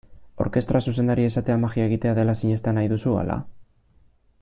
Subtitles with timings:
[0.45, 3.41] Orkestra zuzendaria izatea magia egitea dela sinestea nahi duzu, ala?